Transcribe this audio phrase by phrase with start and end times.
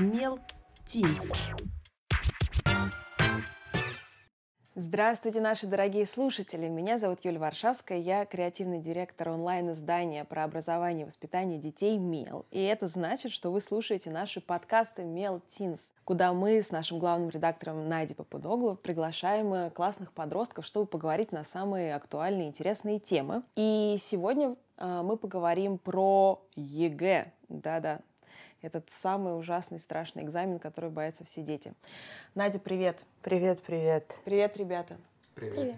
[0.00, 0.40] Мел
[0.84, 1.30] Teens.
[4.74, 6.66] Здравствуйте, наши дорогие слушатели!
[6.66, 12.44] Меня зовут Юлия Варшавская, я креативный директор онлайн-издания про образование и воспитание детей «Мел».
[12.50, 17.30] И это значит, что вы слушаете наши подкасты «Мел Teens», куда мы с нашим главным
[17.30, 23.44] редактором Надей Папудогло приглашаем классных подростков, чтобы поговорить на самые актуальные и интересные темы.
[23.54, 27.32] И сегодня э, мы поговорим про ЕГЭ.
[27.48, 28.00] Да-да,
[28.64, 31.74] этот самый ужасный, страшный экзамен, который боятся все дети.
[32.34, 33.04] Надя, привет.
[33.22, 34.14] Привет, привет.
[34.24, 34.96] Привет, ребята.
[35.34, 35.54] Привет.
[35.54, 35.76] привет.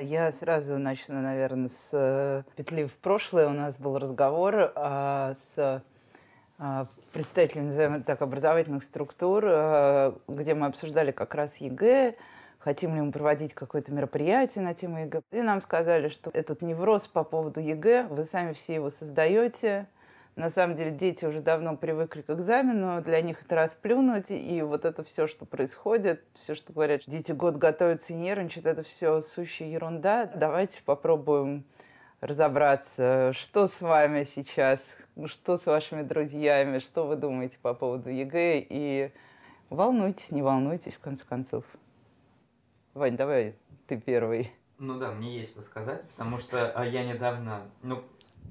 [0.00, 3.48] Я сразу начну, наверное, с э, петли в прошлое.
[3.48, 5.82] У нас был разговор а, с
[6.58, 12.16] а, представителями так, образовательных структур, а, где мы обсуждали как раз ЕГЭ,
[12.58, 15.20] хотим ли мы проводить какое-то мероприятие на тему ЕГЭ.
[15.30, 19.86] И нам сказали, что этот невроз по поводу ЕГЭ, вы сами все его создаете,
[20.36, 24.84] на самом деле дети уже давно привыкли к экзамену, для них это расплюнуть, и вот
[24.84, 29.68] это все, что происходит, все, что говорят, дети год готовятся и нервничают, это все сущая
[29.68, 30.26] ерунда.
[30.26, 31.64] Давайте попробуем
[32.20, 34.80] разобраться, что с вами сейчас,
[35.26, 39.12] что с вашими друзьями, что вы думаете по поводу ЕГЭ, и
[39.70, 41.64] волнуетесь, не волнуетесь, в конце концов.
[42.94, 43.54] Вань, давай
[43.86, 44.52] ты первый.
[44.78, 48.02] Ну да, мне есть что сказать, потому что а, я недавно, ну,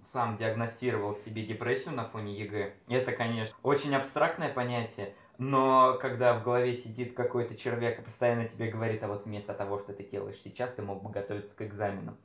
[0.06, 2.74] сам диагностировал себе депрессию на фоне ЕГЭ.
[2.88, 8.70] Это, конечно, очень абстрактное понятие, но когда в голове сидит какой-то червяк и постоянно тебе
[8.70, 12.18] говорит, а вот вместо того, что ты делаешь сейчас, ты мог бы готовиться к экзаменам.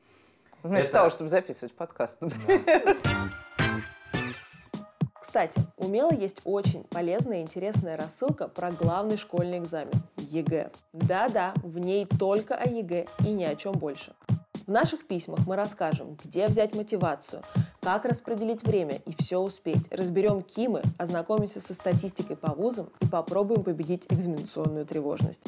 [0.63, 0.99] Вместо Это...
[0.99, 2.19] того, чтобы записывать подкаст.
[2.21, 2.37] Да.
[5.21, 10.71] Кстати, у Мела есть очень полезная и интересная рассылка про главный школьный экзамен– ЕГЭ.
[10.95, 14.15] Да-да, в ней только о ЕГЭ и ни о чем больше.
[14.69, 17.43] В наших письмах мы расскажем, где взять мотивацию,
[17.81, 19.91] как распределить время и все успеть.
[19.91, 25.41] Разберем кимы, ознакомимся со статистикой по вузам и попробуем победить экзаменационную тревожность.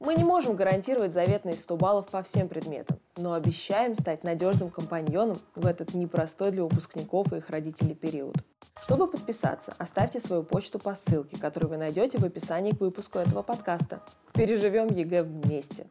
[0.00, 5.36] Мы не можем гарантировать заветные 100 баллов по всем предметам, но обещаем стать надежным компаньоном
[5.54, 8.36] в этот непростой для выпускников и их родителей период.
[8.82, 13.42] Чтобы подписаться, оставьте свою почту по ссылке, которую вы найдете в описании к выпуску этого
[13.42, 14.00] подкаста.
[14.32, 15.88] Переживем ЕГЭ вместе!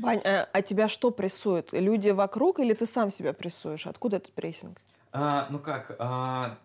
[0.00, 1.72] Вань, а, а тебя что прессует?
[1.72, 3.86] Люди вокруг или ты сам себя прессуешь?
[3.86, 4.78] Откуда этот прессинг?
[5.12, 6.58] А, ну как, а,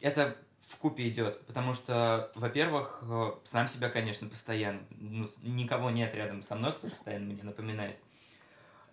[0.00, 0.36] это
[0.66, 6.54] вкупе идет, потому что, во-первых, э, сам себя, конечно, постоянно, ну, никого нет рядом со
[6.54, 7.96] мной, кто постоянно мне напоминает.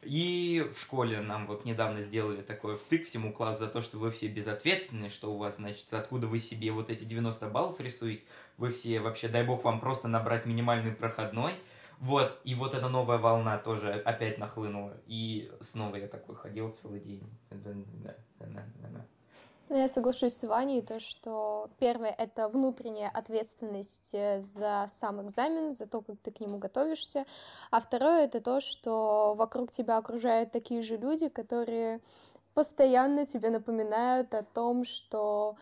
[0.01, 4.09] И в школе нам вот недавно сделали такой втык всему классу за то, что вы
[4.09, 8.23] все безответственны, что у вас, значит, откуда вы себе вот эти 90 баллов рисуете,
[8.57, 11.53] вы все вообще, дай бог вам просто набрать минимальный проходной–
[11.99, 14.93] вот, и вот эта новая волна тоже опять нахлынула.
[15.07, 17.23] И снова я такой ходил целый день.
[19.69, 25.71] Ну, я соглашусь с Ваней, то, что первое— это внутренняя ответственность э, за сам экзамен,
[25.71, 27.25] за то, как ты к нему готовишься,
[27.69, 31.99] а второе— это то, что вокруг тебя окружают такие же люди, которые
[32.53, 35.57] постоянно тебе напоминают о том, что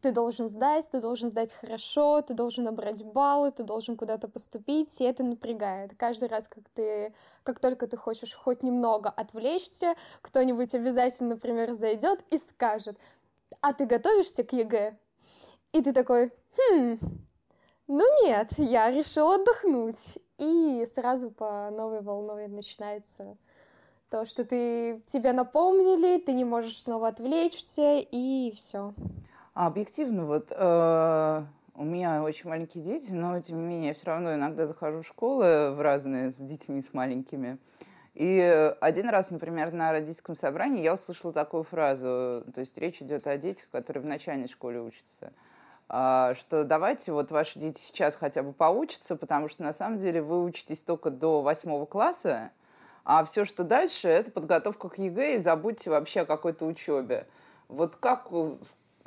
[0.00, 5.00] ты должен сдать, ты должен сдать хорошо, ты должен набрать баллы, ты должен куда-то поступить,
[5.00, 5.92] и это напрягает.
[5.96, 12.24] Каждый раз, как ты, как только ты хочешь хоть немного отвлечься, кто-нибудь обязательно, например, зайдет
[12.30, 12.98] и скажет,
[13.60, 14.96] а ты готовишься к ЕГЭ?
[15.72, 16.98] И ты такой, хм,
[17.86, 20.18] ну нет, я решил отдохнуть.
[20.38, 23.36] И сразу по новой волной начинается
[24.08, 28.94] то, что ты тебя напомнили, ты не можешь снова отвлечься, и все.
[29.58, 31.42] А объективно, вот э,
[31.74, 35.06] у меня очень маленькие дети, но тем не менее я все равно иногда захожу в
[35.08, 37.58] школы в разные с детьми, с маленькими.
[38.14, 43.26] И один раз, например, на родительском собрании я услышала такую фразу, то есть речь идет
[43.26, 45.32] о детях, которые в начальной школе учатся,
[45.88, 50.22] а, что давайте вот ваши дети сейчас хотя бы поучатся, потому что на самом деле
[50.22, 52.52] вы учитесь только до восьмого класса,
[53.04, 57.26] а все, что дальше, это подготовка к ЕГЭ, и забудьте вообще о какой-то учебе.
[57.66, 58.30] Вот как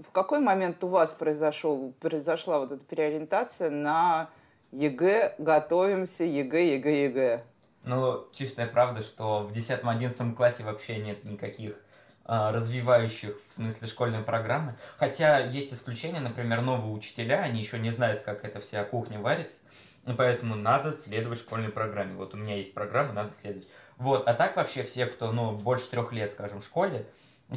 [0.08, 4.30] в какой момент у вас произошел, произошла вот эта переориентация на
[4.72, 7.44] ЕГЭ, готовимся, ЕГЭ, ЕГЭ, ЕГЭ?
[7.84, 11.76] Ну, чистая правда, что в 10-11 классе вообще нет никаких
[12.24, 14.76] а, развивающих в смысле школьной программы.
[14.98, 19.60] Хотя есть исключения, например, новые учителя, они еще не знают, как эта вся кухня варится,
[20.06, 22.14] и поэтому надо следовать школьной программе.
[22.14, 23.68] Вот у меня есть программа, надо следовать.
[23.98, 27.08] Вот, а так вообще все, кто, ну, больше трех лет, скажем, в школе,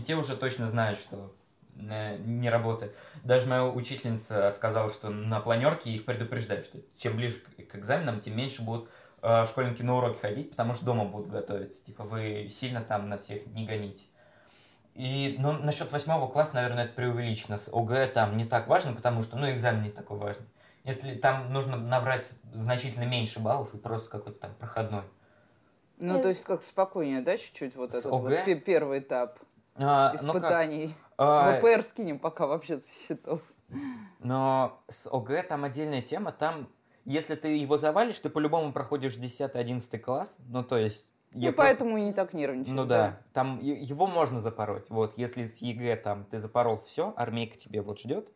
[0.04, 1.32] те уже точно знают, что
[1.76, 2.94] не работает.
[3.24, 8.36] Даже моя учительница сказала, что на планерке их предупреждают, что чем ближе к экзаменам, тем
[8.36, 8.88] меньше будут
[9.22, 11.84] э, школьники на уроки ходить, потому что дома будут готовиться.
[11.84, 14.04] Типа вы сильно там на всех не гоните.
[14.94, 17.56] И ну, насчет восьмого класса, наверное, это преувеличено.
[17.56, 20.46] С ОГЭ там не так важно, потому что, ну, экзамен не такой важный.
[20.84, 25.02] Если там нужно набрать значительно меньше баллов и просто какой-то там проходной.
[25.98, 28.36] Ну, то есть как спокойнее, да, чуть-чуть вот С этот ОГЭ?
[28.36, 29.38] вот пе- первый этап
[29.76, 30.94] А, ну как, испытаний.
[31.18, 33.40] А, ВПР скинем пока вообще со счетов.
[34.20, 36.32] Но с ОГЭ там отдельная тема.
[36.32, 36.68] Там,
[37.04, 40.38] если ты его завалишь, ты по-любому проходишь 10-11 класс.
[40.48, 41.10] Ну, то есть...
[41.32, 42.74] я Ну, просто- поэтому и не так нервничаю.
[42.74, 44.88] Ну да, там е- его можно запороть.
[44.90, 48.30] Вот, если с ЕГЭ там ты запорол все, армейка тебе вот ждет,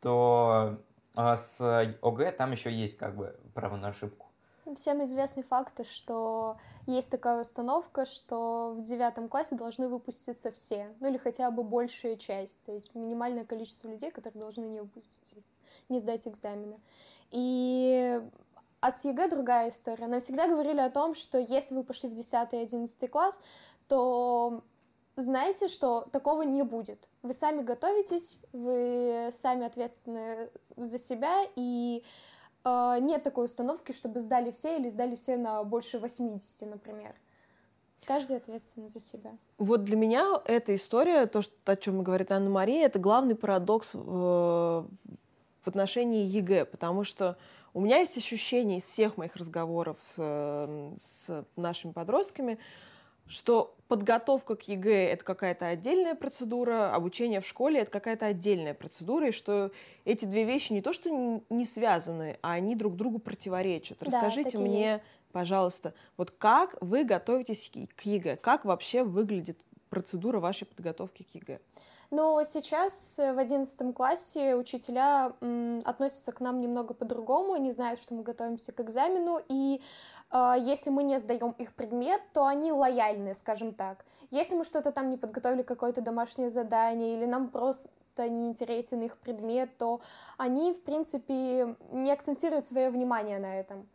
[0.00, 0.78] то
[1.14, 1.60] а, с
[2.02, 4.26] ОГЭ там еще есть как бы право на ошибку.
[4.76, 6.56] Всем известный факт, что
[6.86, 12.16] есть такая установка, что в девятом классе должны выпуститься все, ну или хотя бы большая
[12.16, 15.44] часть, то есть минимальное количество людей, которые должны не выпустить,
[15.88, 16.78] не сдать экзамены.
[17.30, 18.20] И
[18.80, 20.06] а с ЕГЭ другая история.
[20.06, 23.38] Нам всегда говорили о том, что если вы пошли в 10 и 11 класс,
[23.88, 24.62] то
[25.16, 27.08] знаете, что такого не будет.
[27.22, 32.02] Вы сами готовитесь, вы сами ответственны за себя, и
[32.64, 37.14] нет такой установки, чтобы сдали все или сдали все на больше 80, например.
[38.04, 39.30] Каждый ответственен за себя.
[39.58, 44.86] Вот для меня эта история, то, что, о чем говорит Анна-Мария, это главный парадокс в,
[45.62, 47.36] в отношении ЕГЭ, потому что
[47.72, 52.58] у меня есть ощущение из всех моих разговоров с, с нашими подростками,
[53.30, 59.28] что подготовка к ЕГЭ– это какая-то отдельная процедура, обучение в школе– это какая-то отдельная процедура,
[59.28, 59.70] и что
[60.04, 63.98] эти две вещи не то что не связаны, а они друг другу противоречат.
[64.00, 65.14] Да, Расскажите и мне, есть.
[65.32, 68.36] пожалуйста, вот как вы готовитесь к ЕГЭ?
[68.36, 69.58] Как вообще выглядит
[69.90, 71.60] процедура вашей подготовки к ЕГЭ?
[72.10, 78.00] Но сейчас э, в одиннадцатом классе учителя м, относятся к нам немного по-другому, они знают,
[78.00, 79.80] что мы готовимся к экзамену, и
[80.32, 84.04] э, если мы не сдаем их предмет, то они лояльны, скажем так.
[84.30, 87.90] Если мы что-то там не подготовили, какое-то домашнее задание, или нам просто
[88.28, 90.00] не интересен их предмет, то
[90.36, 93.88] они, в принципе, не акцентируют свое внимание на этом.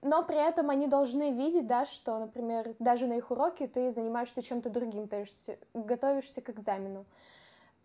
[0.00, 4.42] Но при этом они должны видеть, да, что, например, даже на их уроке ты занимаешься
[4.42, 7.04] чем-то другим, то есть готовишься к экзамену.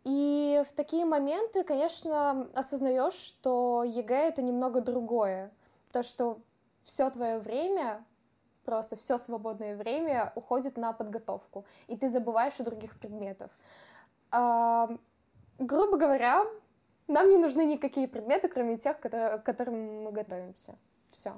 [0.04, 5.52] И в такие моменты, конечно, осознаешь, что ЕГЭ это немного другое.
[5.92, 6.40] То, что
[6.84, 8.04] все твое время,
[8.66, 13.50] просто все свободное время уходит на подготовку, и ты забываешь о других предметах.
[14.30, 14.90] А,
[15.58, 16.46] грубо говоря,
[17.08, 20.76] нам не нужны никакие предметы, кроме тех, которые, к которым мы готовимся.
[21.12, 21.34] Все.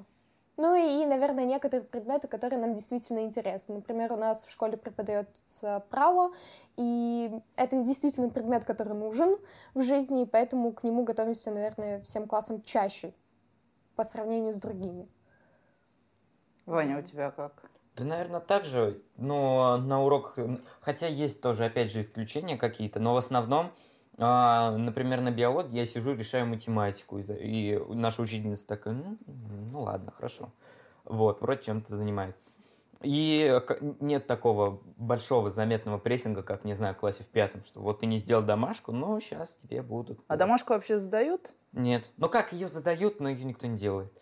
[0.56, 3.76] Ну и, наверное, некоторые предметы, которые нам действительно интересны.
[3.76, 6.32] Например, у нас в школе преподается право,
[6.76, 9.36] и это действительно предмет, который нужен
[9.74, 13.12] в жизни, и поэтому к нему готовимся, наверное, всем классом чаще
[13.96, 15.08] по сравнению с другими.
[16.64, 17.70] Ваня, у тебя как?
[17.94, 20.38] Да, наверное, так же, но на уроках,
[20.80, 23.72] хотя есть тоже, опять же, исключения какие-то, но в основном,
[24.18, 30.10] а, например, на биологии я сижу, решаю математику, и наша учительница такая, ну, ну ладно,
[30.10, 30.50] хорошо.
[31.04, 32.50] Вот, вроде чем-то занимается.
[33.02, 37.80] И к- нет такого большого заметного прессинга, как, не знаю, в классе в пятом, что
[37.80, 40.20] вот ты не сделал домашку, но сейчас тебе будут.
[40.28, 41.52] А домашку вообще сдают?
[41.72, 42.10] Нет.
[42.16, 44.12] Ну как, ее задают, но ее никто не делает.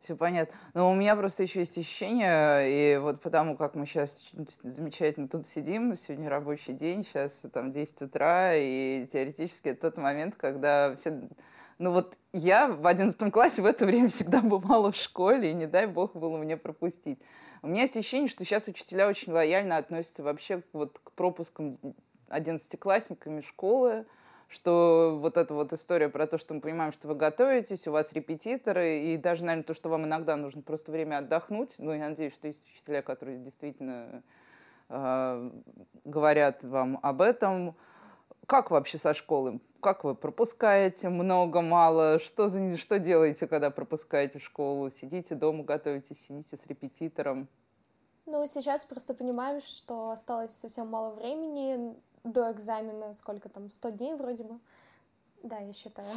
[0.00, 0.54] Все понятно.
[0.74, 4.16] Но у меня просто еще есть ощущение, и вот потому как мы сейчас
[4.62, 10.36] замечательно тут сидим, сегодня рабочий день, сейчас там 10 утра, и теоретически это тот момент,
[10.36, 11.28] когда все...
[11.78, 15.66] Ну вот я в 11 классе в это время всегда бывала в школе, и не
[15.66, 17.18] дай бог было мне пропустить.
[17.62, 21.78] У меня есть ощущение, что сейчас учителя очень лояльно относятся вообще вот к пропускам
[22.28, 24.06] 11-классниками школы,
[24.48, 28.12] что вот эта вот история про то, что мы понимаем, что вы готовитесь, у вас
[28.12, 31.74] репетиторы, и даже, наверное, то, что вам иногда нужно просто время отдохнуть.
[31.78, 34.22] Ну, я надеюсь, что есть учителя, которые действительно
[34.88, 35.50] э,
[36.04, 37.74] говорят вам об этом.
[38.46, 39.60] Как вообще со школой?
[39.80, 42.20] Как вы пропускаете много, мало?
[42.20, 44.90] Что, за- что делаете, когда пропускаете школу?
[44.90, 47.48] Сидите дома, готовитесь, сидите с репетитором?
[48.26, 51.96] Ну, сейчас просто понимаем, что осталось совсем мало времени
[52.26, 54.58] до экзамена, сколько там, 100 дней вроде бы.
[55.42, 56.08] Да, я считаю.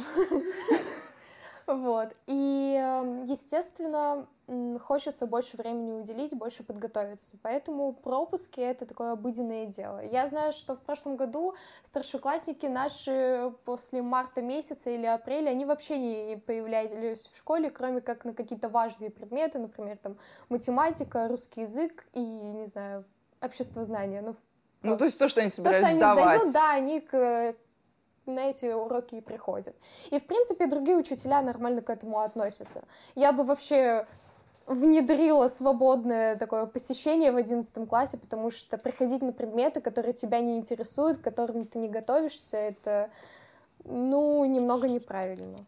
[1.66, 2.16] Вот.
[2.26, 4.26] И, эм, естественно,
[4.80, 7.38] хочется больше времени уделить, больше подготовиться.
[7.42, 10.02] Поэтому пропуски— это такое обыденное дело.
[10.04, 15.98] Я знаю, что в прошлом году старшеклассники наши после марта месяца или апреля, они вообще
[15.98, 20.16] не появлялись в школе, кроме как на какие-то важные предметы, например, там
[20.48, 23.04] математика, русский язык и, не знаю,
[23.40, 24.22] обществознание.
[24.22, 24.34] Ну,
[24.82, 26.36] Ну, то есть то, что они то, что собираются они сдавать.
[26.40, 27.54] сдают, да, они к-
[28.26, 29.74] на эти уроки и приходят.
[30.10, 32.82] И, в принципе, другие учителя нормально к этому относятся.
[33.14, 34.06] Я бы вообще
[34.66, 40.56] внедрила свободное такое посещение в одиннадцатом классе, потому что приходить на предметы, которые тебя не
[40.56, 43.10] интересуют, к которым ты не готовишься, это,
[43.84, 45.58] ну, немного неправильно.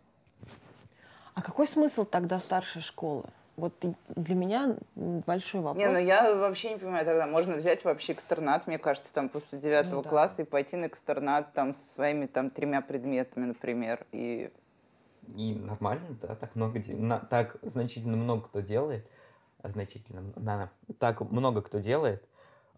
[1.35, 3.25] А какой смысл тогда старшей школы?
[3.63, 3.75] Вот
[4.17, 5.81] для меня большой вопрос.
[5.81, 9.61] Не, ну я вообще не понимаю, тогда можно взять вообще экстернат, мне кажется, там после
[9.61, 10.11] девятого ну, да.
[10.11, 14.51] класса и пойти на экстернат там со своими там тремя предметами, например, и...
[15.37, 19.07] И нормально, да, так много, на, так значительно много кто делает,
[19.63, 22.27] а значительно, на, так много кто делает,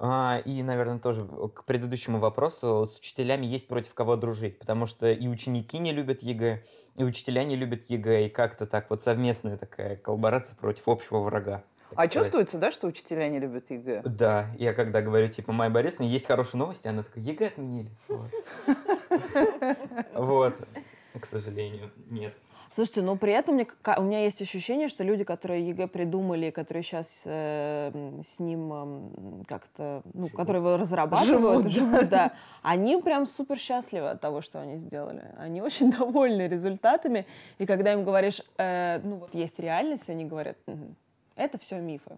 [0.01, 5.29] и, наверное, тоже к предыдущему вопросу, с учителями есть против кого дружить, потому что и
[5.29, 6.65] ученики не любят ЕГЭ,
[6.97, 11.63] и учителя не любят ЕГЭ, и как-то так вот совместная такая коллаборация против общего врага.
[11.91, 12.13] А сказать.
[12.13, 14.03] чувствуется, да, что учителя не любят ЕГЭ?
[14.05, 17.91] Да, я когда говорю, типа, Майя Борисовна, есть хорошие новости, она такая, ЕГЭ отменили.
[20.15, 20.57] Вот.
[21.21, 22.35] К сожалению, нет.
[22.75, 26.83] Слушайте, но при этом мне, у меня есть ощущение, что люди, которые ЕГЭ придумали, которые
[26.83, 30.33] сейчас э, с ним э, как-то, ну, живут.
[30.33, 35.23] которые его разрабатывают, живут, живут да, они прям супер счастливы от того, что они сделали.
[35.39, 37.27] Они очень довольны результатами.
[37.59, 40.97] И когда им говоришь, э, ну вот есть реальность, они говорят, угу,
[41.37, 42.11] это все мифы.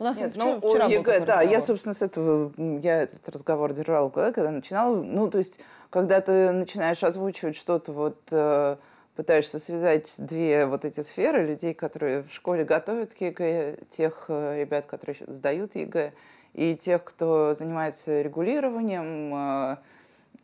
[0.00, 1.52] У нас Нет, вчера, ну, вчера ЕГЭ, был да, разговор.
[1.52, 5.60] я, собственно, с этого, я этот разговор держала, когда начинала, ну, то есть,
[5.90, 8.76] когда ты начинаешь озвучивать что-то вот э,
[9.14, 14.60] пытаешься связать две вот эти сферы, людей, которые в школе готовят к ЕГЭ, тех э,
[14.60, 16.12] ребят, которые сдают ЕГЭ,
[16.52, 19.78] и тех, кто занимается регулированием,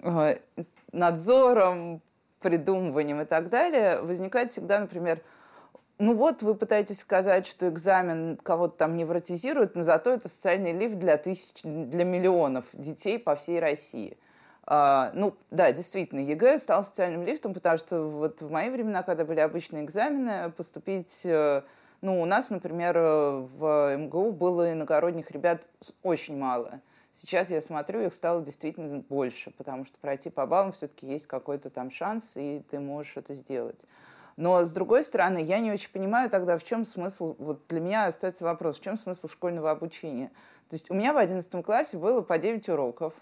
[0.03, 2.01] э, э, надзором,
[2.41, 5.21] придумыванием и так далее, возникает всегда, например,
[5.99, 10.99] ну вот вы пытаетесь сказать, что экзамен кого-то там невротизирует, но зато это социальный лифт
[10.99, 14.17] для тысяч, для миллионов детей по всей России–
[14.73, 19.25] а, ну, да, действительно, ЕГЭ стал социальным лифтом, потому что вот в мои времена, когда
[19.25, 21.23] были обычные экзамены, поступить...
[21.25, 21.63] Э,
[22.03, 25.69] ну, у нас, например, в МГУ было иногородних ребят
[26.05, 26.81] очень мало.
[27.13, 31.69] Сейчас я смотрю, их стало действительно больше, потому что пройти по баллам все-таки есть какой-то
[31.69, 33.81] там шанс, и ты можешь это сделать.
[34.37, 38.07] Но, с другой стороны, я не очень понимаю тогда, в чем смысл, вот для меня
[38.07, 40.31] остается вопрос, в чем смысл школьного обучения.
[40.69, 43.15] То есть у меня в 11 классе было по 9 уроков,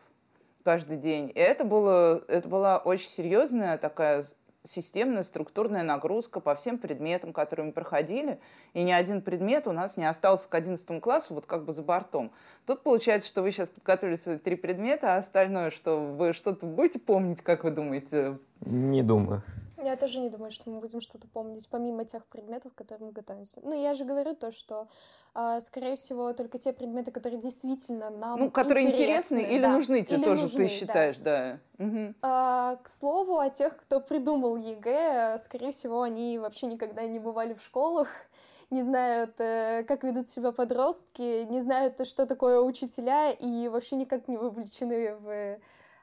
[0.68, 1.32] каждый день.
[1.34, 4.26] И это, было, это была очень серьезная такая
[4.66, 8.38] системная, структурная нагрузка по всем предметам, которые мы проходили.
[8.74, 11.82] И ни один предмет у нас не остался к 11 классу вот как бы за
[11.82, 12.32] бортом.
[12.66, 16.98] Тут получается, что вы сейчас подготовили свои три предмета, а остальное, что вы что-то будете
[16.98, 18.36] помнить, как вы думаете?
[18.60, 19.42] Не думаю.
[19.82, 23.12] Я тоже не думаю, что мы будем что-то помнить, помимо тех предметов, к которым мы
[23.12, 23.60] готовимся.
[23.62, 24.88] Ну, я же говорю то, что,
[25.34, 29.68] э, скорее всего, только те предметы, которые действительно нам Ну, которые интересны, или да.
[29.68, 31.60] нужны тебе или тоже, нужны, ты считаешь, да.
[31.78, 31.84] да.
[31.84, 32.14] Угу.
[32.22, 37.54] А, к слову, о тех, кто придумал ЕГЭ, скорее всего, они вообще никогда не бывали
[37.54, 38.08] в школах,
[38.70, 44.26] не знают, э, как ведут себя подростки, не знают, что такое учителя, и вообще никак
[44.26, 45.58] не вовлечены в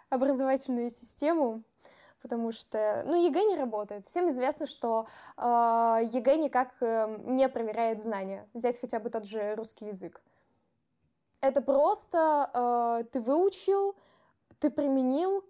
[0.10, 1.64] образовательную систему
[2.26, 4.08] потому что, ну, ЕГЭ не работает.
[4.08, 5.06] Всем известно, что
[5.38, 5.42] э,
[6.12, 8.50] ЕГЭ никак э, не проверяет знания.
[8.56, 10.24] Взять хотя бы тот же русский язык.
[11.40, 13.96] Это просто э, ты выучил,
[14.58, 15.44] ты применил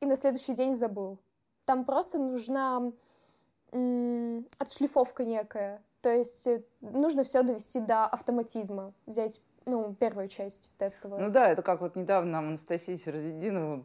[0.00, 1.20] и на следующий день забыл.
[1.64, 2.90] Там просто нужна
[3.70, 5.80] м, отшлифовка некая.
[6.02, 8.94] То есть э, нужно все довести до автоматизма.
[9.06, 9.40] Взять
[9.70, 11.22] ну, первую часть тестовую.
[11.22, 13.84] Ну да, это как вот недавно нам Анастасия Серзидинова,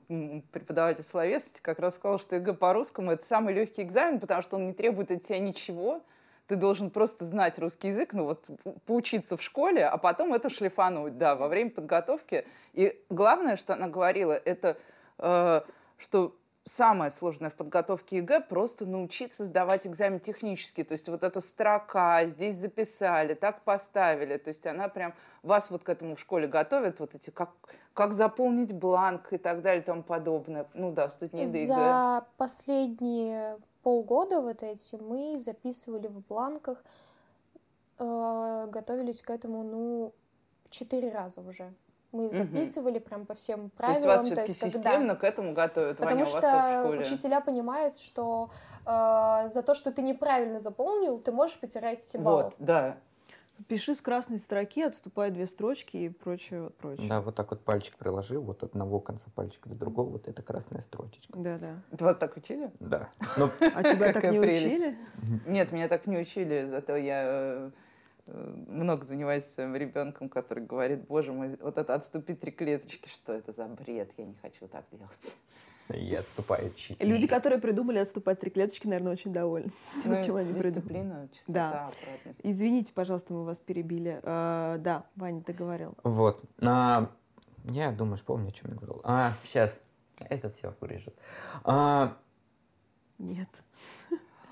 [0.52, 4.68] преподаватель словесности, как раз сказала, что ЕГЭ по-русскому это самый легкий экзамен, потому что он
[4.68, 6.02] не требует от тебя ничего,
[6.48, 8.46] ты должен просто знать русский язык, ну вот
[8.86, 12.46] поучиться в школе, а потом это шлифануть, да, во время подготовки.
[12.74, 14.78] И главное, что она говорила, это
[15.18, 15.62] э,
[15.98, 16.36] что
[16.66, 20.84] самое сложное в подготовке ЕГЭ просто научиться сдавать экзамен технически.
[20.84, 24.38] То есть вот эта строка, здесь записали, так поставили.
[24.38, 27.52] То есть она прям вас вот к этому в школе готовит, вот эти, как,
[27.94, 30.68] как заполнить бланк и так далее и тому подобное.
[30.74, 31.68] Ну да, студенты ЕГЭ.
[31.68, 36.84] За последние полгода вот эти мы записывали в бланках,
[38.00, 40.14] э, готовились к этому, ну,
[40.72, 41.72] четыре раза уже.
[42.16, 43.06] Мы записывали угу.
[43.06, 44.02] прям по всем правилам.
[44.02, 45.16] То есть вас все-таки системно когда...
[45.16, 48.50] к этому готовят, Потому Ваня, что учителя понимают, что
[48.86, 52.44] э, за то, что ты неправильно заполнил, ты можешь потерять все баллы.
[52.44, 52.98] Вот, да.
[53.68, 57.08] Пиши с красной строки, отступай две строчки и прочее, прочее.
[57.08, 60.42] Да, вот так вот пальчик приложи, вот от одного конца пальчика до другого, вот это
[60.42, 61.38] красная строчечка.
[61.38, 61.76] Да, да.
[61.92, 62.70] Это вас так учили?
[62.82, 63.10] Да.
[63.38, 64.98] Ну, а тебя так не учили?
[65.46, 67.72] Нет, меня так не учили, зато я э,
[68.28, 73.52] много занимаюсь своим ребенком, который говорит, боже мой, вот это отступить три клеточки, что это
[73.52, 75.38] за бред, я не хочу так делать.
[75.94, 79.72] И отступает чуть Люди, которые придумали отступать три клеточки, наверное, очень довольны.
[80.04, 80.72] Ну, чем они придумали.
[80.74, 81.88] дисциплина, чистота, Да.
[81.90, 82.40] аккуратность.
[82.42, 84.20] Извините, пожалуйста, мы вас перебили.
[84.24, 85.94] А, Да, Ваня, ты говорил.
[86.04, 86.44] Вот.
[86.62, 87.12] А,
[87.66, 89.02] я, думаешь, помню, о чем я говорил.
[89.04, 89.80] А, сейчас.
[90.18, 91.14] Это все вырежут.
[91.64, 92.18] А,
[93.20, 93.50] Нет.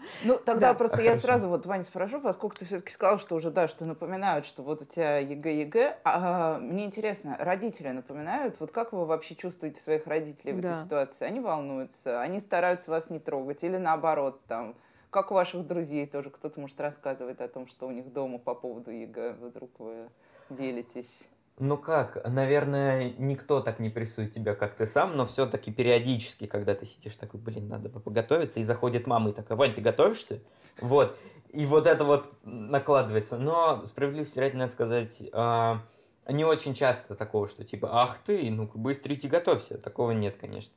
[0.23, 0.73] Ну, тогда Да.
[0.73, 1.21] просто я Хорошо.
[1.27, 4.81] сразу вот, Ваня, спрошу, поскольку ты все-таки сказал, что уже, да, что напоминают, что вот
[4.81, 5.97] у тебя ЕГЭ, ЕГЭ.
[6.03, 8.59] А, мне интересно, родители напоминают?
[8.59, 10.71] Вот как вы вообще чувствуете своих родителей в Да.
[10.71, 11.25] этой ситуации?
[11.25, 14.75] Они волнуются, они стараются вас не трогать или наоборот там?
[15.09, 18.55] Как у ваших друзей тоже кто-то, может, рассказывает о том, что у них дома по
[18.55, 20.09] поводу ЕГЭ, вдруг вы
[20.49, 21.29] делитесь?
[21.59, 26.73] Ну как, наверное, никто так не прессует тебя, как ты сам, но все-таки периодически, когда
[26.73, 30.39] ты сидишь такой, блин, надо бы поготовиться, и заходит мама и такая, Вань, ты готовишься?
[30.81, 31.15] Вот.
[31.51, 33.37] И вот это вот накладывается.
[33.37, 35.81] Но, справедливости ради, надо сказать, а,
[36.27, 39.77] не очень часто такого, что типа, ах ты, ну-ка быстрее готовься.
[39.77, 40.73] Такого нет, конечно.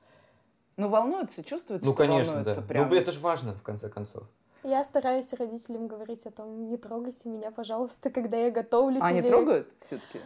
[0.76, 2.38] Ну, волнуются, чувствуют, Ну, что конечно, да.
[2.40, 2.90] волнуются прям?
[2.90, 4.24] Ну, это же важно, в конце концов.
[4.62, 9.02] Я стараюсь родителям говорить о том, не трогайте меня, пожалуйста, когда я готовлюсь.
[9.02, 10.20] А они или- трогают все-таки?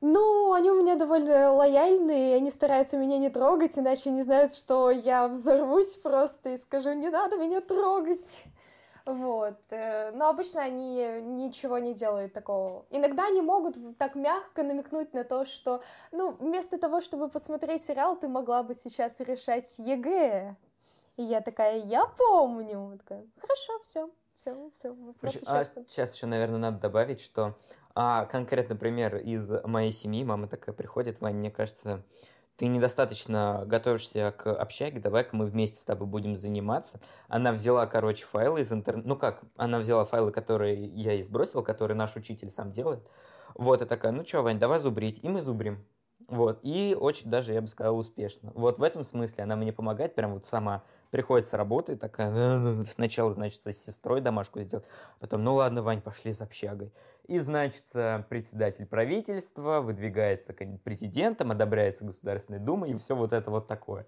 [0.00, 4.90] Ну, они у меня довольно лояльные, они стараются меня не трогать, иначе они знают, что
[4.90, 8.44] я взорвусь просто и скажу, не надо меня трогать.
[9.08, 9.58] Вот.
[9.70, 12.84] э, Но обычно они ничего не делают такого.
[12.90, 18.16] Иногда они могут так мягко намекнуть на то, что, ну, вместо того, чтобы посмотреть сериал,
[18.16, 20.56] ты могла бы сейчас решать ЕГЭ.
[21.16, 22.98] И я такая, я помню.
[22.98, 25.86] Такая, хорошо, все, все, все, а исчерпан».
[25.88, 27.56] сейчас еще, наверное, надо добавить, что
[28.00, 30.22] а, конкретно пример из моей семьи.
[30.22, 32.04] Мама такая приходит, Ваня, мне кажется,
[32.54, 37.00] ты недостаточно готовишься к общаге, давай-ка мы вместе с тобой будем заниматься.
[37.26, 39.08] Она взяла, короче, файлы из интернета.
[39.08, 43.04] Ну как, она взяла файлы, которые я ей сбросил, которые наш учитель сам делает.
[43.54, 45.18] Вот, и такая, ну что, Вань, давай зубрить.
[45.24, 45.84] И мы зубрим.
[46.28, 48.52] Вот, и очень даже, я бы сказал, успешно.
[48.54, 50.84] Вот в этом смысле она мне помогает прям вот сама.
[51.10, 54.86] Приходит с работы, такая, «Ну, сначала, значит, с сестрой домашку сделать,
[55.20, 56.92] потом, ну ладно, Вань, пошли с общагой.
[57.26, 57.84] И, значит,
[58.28, 60.52] председатель правительства выдвигается
[60.84, 64.06] президентом, одобряется Государственной Думой, и все вот это вот такое.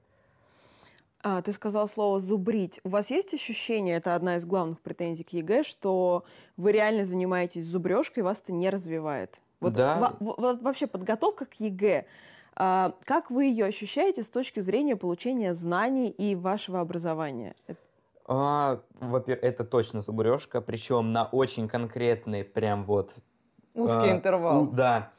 [1.23, 2.80] А, ты сказал слово «зубрить».
[2.83, 6.25] У вас есть ощущение, это одна из главных претензий к ЕГЭ, что
[6.56, 9.39] вы реально занимаетесь зубрежкой, вас это не развивает?
[9.60, 10.17] Вот, Да.
[10.19, 12.06] во- во- вообще подготовка к ЕГЭ,
[13.05, 17.55] как вы ее ощущаете с точки зрения получения знаний и вашего образования?
[18.27, 23.17] А, во-пер- это точно зубрежка, причем на очень конкретный прям вот
[23.75, 24.67] Узкий А, интервал.
[24.67, 25.11] да.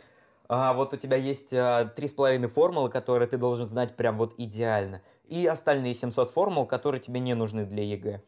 [0.48, 4.18] А, вот у тебя есть а, три с половиной формулы, которые ты должен знать прям
[4.18, 5.02] вот идеально.
[5.26, 8.22] И остальные 700 формул, которые тебе не нужны для ЕГЭ.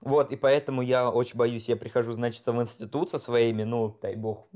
[0.00, 4.14] Вот, и поэтому я очень боюсь, я прихожу, значит, в институт со своими, ну, дай
[4.14, 4.46] бог,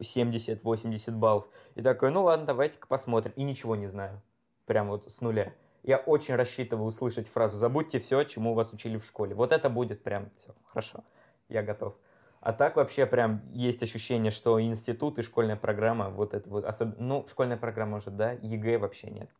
[0.00, 1.48] 70-80 баллов.
[1.74, 3.32] И такой, ну ладно, давайте-ка посмотрим.
[3.36, 4.22] И ничего не знаю.
[4.66, 5.54] Прям вот с нуля.
[5.82, 9.34] Я очень рассчитываю услышать фразу «забудьте все, чему вас учили в школе».
[9.34, 11.04] Вот это будет прям все, хорошо,
[11.48, 11.96] я готов.
[12.40, 16.96] А так вообще прям есть ощущение, что институт, и школьная программа, вот это вот, особенно,
[16.98, 19.30] ну, школьная программа уже, да, ЕГЭ вообще нет.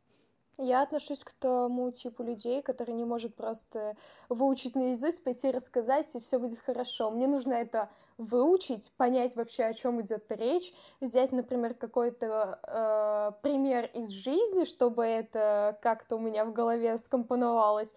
[0.63, 3.97] Я отношусь к тому типу людей, который не может просто
[4.29, 7.11] выучить наизусть, пойти рассказать, и все будет хорошо.
[7.11, 13.87] Мне нужно это выучить, понять вообще, о чем идет речь, взять, например, какой-то э, пример
[13.95, 17.95] из жизни, чтобы это как-то у меня в голове скомпоновалось,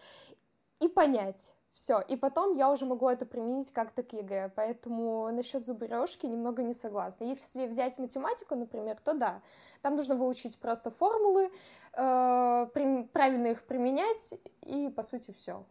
[0.79, 1.53] и понять.
[1.73, 6.61] Все, и потом я уже могу это применить как-то к ЕГЭ, поэтому насчет зубрежки немного
[6.61, 7.23] не согласна.
[7.23, 9.41] Если взять математику, например, то да,
[9.81, 11.49] там нужно выучить просто формулы,
[11.93, 12.67] э,
[13.11, 15.65] правильно их применять, и по сути все.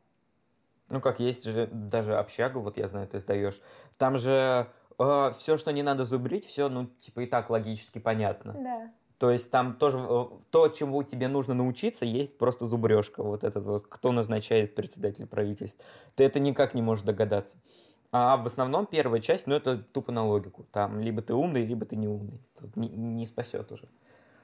[0.88, 3.62] Ну, как есть же даже общага, вот я знаю, ты сдаешь,
[3.96, 4.68] там же
[5.34, 8.52] все, что не надо зубрить, все, ну, типа, и так логически понятно.
[8.52, 8.92] Да.
[9.22, 13.22] То есть там тоже э, то, чему тебе нужно научиться, есть просто зубрежка.
[13.22, 15.84] Вот этот вот, кто назначает председателя правительства.
[16.16, 17.56] Ты это никак не можешь догадаться.
[18.10, 20.66] А в основном первая часть, ну, это тупо на логику.
[20.72, 22.40] Там либо ты умный, либо ты не умный.
[22.58, 23.86] Тут не, не спасет уже.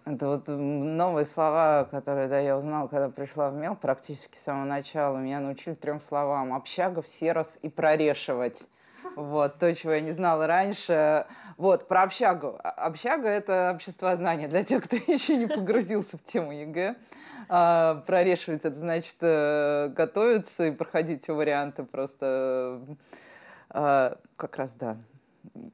[0.05, 4.65] Это вот новые слова, которые да, я узнала, когда пришла в МЕЛ практически с самого
[4.65, 5.17] начала.
[5.17, 6.55] Меня научили трем словам.
[6.55, 8.69] Общагов, серос и прорешивать.
[9.17, 11.27] Вот, то, чего я не знала раньше.
[11.57, 12.59] Вот, про общагу.
[12.63, 16.95] А- Общага— это обществознание для тех, кто еще не погрузился в тему ЕГЭ.
[17.49, 22.81] А, прорешивать— это значит э, готовиться и проходить все варианты просто...
[23.71, 24.99] э, как раз, да.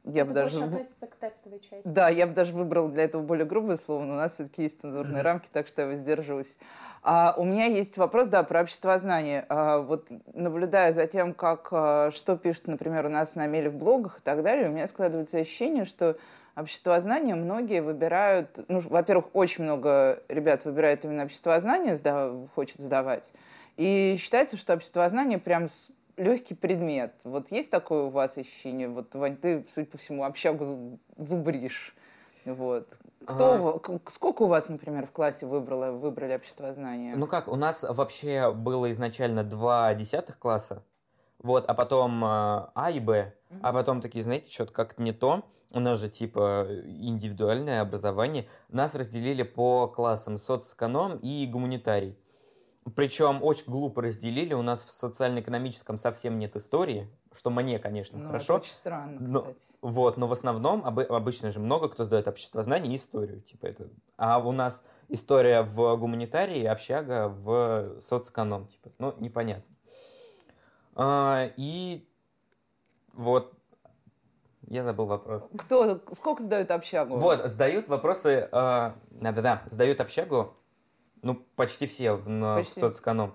[0.05, 0.63] Я это бы даже...
[0.63, 1.89] относится к тестовой части.
[1.89, 4.81] да, я бы даже выбрала для этого более грубое слово, но у нас все-таки есть
[4.81, 6.57] цензурные рамки, так что я воздерживаюсь.
[7.07, 9.45] А, у меня есть вопрос, да, про обществознание.
[9.51, 13.77] А, вот наблюдая за тем, как, а, что пишут, например, у нас на Меле в
[13.77, 16.17] блогах и так далее, у меня складывается ощущение, что
[16.57, 23.35] обществознание многие выбирают, ну, во-первых, очень много ребят выбирает именно обществознание, сда, хочет сдавать,
[23.77, 25.69] и считается, что обществознание прям
[26.17, 27.13] легкий предмет.
[27.25, 28.89] Вот есть такое у вас ощущение?
[28.89, 31.95] Вот, Вань, ты, судя по всему, общагу зубришь.
[32.47, 32.89] Вот.
[33.27, 34.11] Кто, а...
[34.11, 37.17] Сколько у вас, например, в классе выбрало, выбрали обществознание?
[37.17, 40.83] Ну как, у нас вообще было изначально два десятых класса,
[41.43, 42.27] вот, а потом э,
[42.75, 43.61] А и Б, mm-hmm.
[43.63, 45.45] а потом такие, знаете, что-то как-то не то.
[45.71, 48.47] У нас же типа индивидуальное образование.
[48.69, 52.17] Нас разделили по классам соцэконом и гуманитарий.
[52.95, 54.53] Причем очень глупо разделили.
[54.53, 58.57] У нас в социально-экономическом совсем нет истории, что мне, конечно, ну, хорошо.
[58.57, 59.79] Это очень странно, кстати.
[59.81, 63.41] Но, вот, но в основном об, обычно же много кто сдает общество знаний и историю.
[63.41, 63.89] Типа это.
[64.19, 68.67] А у нас история в гуманитарии, общага в соцэконом.
[68.67, 69.75] Типа, ну, непонятно.
[70.95, 72.07] А, и
[73.15, 73.55] вот
[74.69, 75.49] я забыл вопрос.
[75.57, 77.17] Кто, сколько сдают общагу?
[77.17, 80.55] Вот, сдают вопросы, э, да-да-да, сдают общагу
[81.25, 82.79] ну, почти все в, на, почти.
[82.79, 83.35] в соцэконом.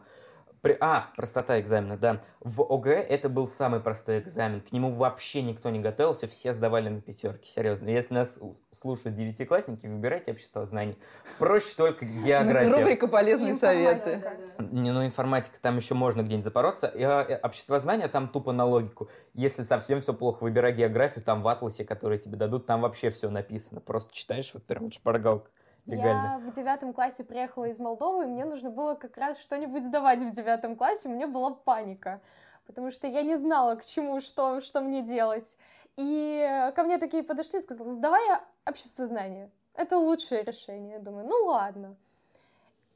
[0.61, 2.21] При, а, простота экзамена, да.
[2.41, 4.59] В ОГЭ это был самый простой экзамен.
[4.59, 7.49] К нему вообще никто не готовился, все сдавали на пятерки.
[7.49, 7.87] Серьезно.
[7.87, 8.37] Если нас
[8.71, 10.97] слушают девятиклассники, выбирайте общество знаний.
[11.37, 12.71] Проще только география.
[12.71, 14.21] Рубрика «Полезные советы».
[14.57, 16.87] Не, ну, информатика там еще можно где-нибудь запороться.
[16.87, 19.09] И, а, общество знания там тупо на логику.
[19.33, 23.29] Если совсем все плохо, выбирай географию, там в атласе, которые тебе дадут, там вообще все
[23.29, 23.79] написано.
[23.79, 25.49] Просто читаешь, вот прям шпаргалка
[25.85, 26.39] легально.
[26.43, 30.21] Я в девятом классе приехала из Молдовы, и мне нужно было как раз что-нибудь сдавать
[30.21, 32.21] в девятом классе, у меня была паника,
[32.65, 35.57] потому что я не знала, к чему, что, что мне делать.
[35.97, 38.21] И ко мне такие подошли и сказали, сдавай
[38.65, 39.51] общество знания.
[39.73, 40.93] Это лучшее решение.
[40.93, 41.95] Я думаю, ну ладно.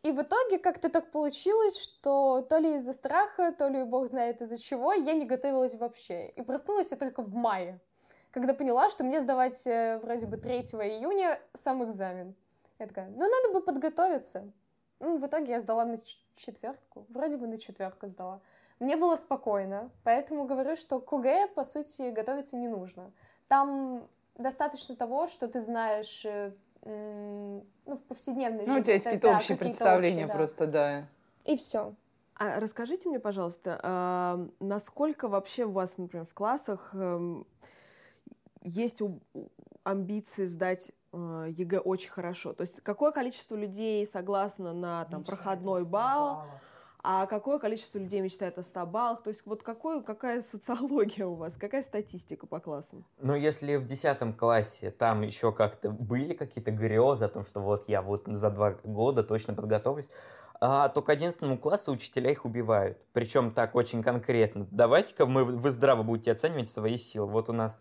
[0.04, 4.42] И в итоге как-то так получилось, что то ли из-за страха, то ли бог знает
[4.42, 6.28] из-за чего, я не готовилась вообще.
[6.28, 7.80] И проснулась я только в мае,
[8.32, 12.36] когда поняла, что мне сдавать э, вроде бы 3 июня сам экзамен.
[12.84, 14.52] Я такая, ну надо бы подготовиться.
[15.00, 15.98] Ну, в итоге я сдала на
[16.36, 18.42] четверку, вроде бы на четверку сдала.
[18.80, 23.14] Мне было спокойно, поэтому говорю, что к ОГЭ, по сути, готовиться не нужно.
[23.48, 26.52] Там достаточно того, что ты знаешь э,
[26.84, 28.74] ну, в повседневной жизни.
[28.74, 30.34] Ну, у тебя есть какие-то да, общие какие представления общие, да.
[30.34, 31.08] просто, да.
[31.46, 31.96] И все.
[32.36, 37.44] А расскажите мне, пожалуйста, а, насколько вообще у вас, например, в классах э,
[38.64, 39.00] есть
[39.86, 42.54] амбиции сдать ЕГЭ очень хорошо.
[42.54, 46.46] То есть какое количество людей согласно на там, проходной балл,
[47.06, 49.24] а какое количество людей мечтает о 100 баллах?
[49.24, 53.06] То есть вот какой, какая социология у вас, какая статистика по классам?
[53.20, 57.90] Ну, если в 10 классе там еще как-то были какие-то грезы о том, что вот
[57.90, 60.08] я вот за два года точно подготовлюсь,
[60.62, 62.98] а, то к 11 классу учителя их убивают.
[63.12, 64.66] Причем так очень конкретно.
[64.72, 67.28] Давайте-ка мы, вы здраво будете оценивать свои силы.
[67.28, 67.78] Вот у нас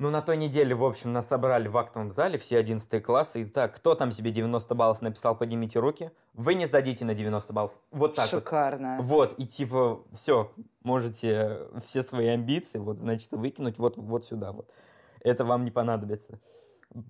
[0.00, 3.42] ну, на той неделе, в общем, нас собрали в актовом зале, все 11 классы.
[3.42, 6.10] И так, кто там себе 90 баллов написал, поднимите руки.
[6.32, 7.72] Вы не сдадите на 90 баллов.
[7.90, 8.96] Вот так Шикарно.
[9.02, 9.32] Вот.
[9.32, 10.50] вот, и типа, все,
[10.82, 14.72] можете все свои амбиции, вот, значит, выкинуть вот, вот сюда вот.
[15.20, 16.40] Это вам не понадобится.